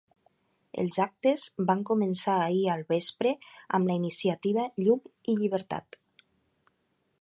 [0.83, 3.35] Els actes van començar ahir al vespre
[3.79, 6.05] amb la iniciativa ‘Llum i llibertat’.